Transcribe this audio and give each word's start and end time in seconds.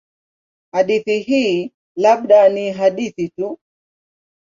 Hadithi 0.71 1.19
hii 1.19 1.73
labda 2.01 2.39
ni 2.53 2.63
hadithi 2.79 3.25
tu. 3.37 3.51